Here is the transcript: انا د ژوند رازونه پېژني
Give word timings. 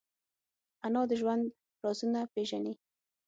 انا 0.85 1.01
د 1.09 1.11
ژوند 1.21 1.43
رازونه 1.83 2.21
پېژني 2.33 2.73